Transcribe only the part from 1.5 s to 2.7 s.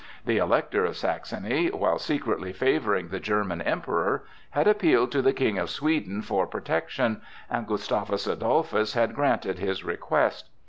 while secretly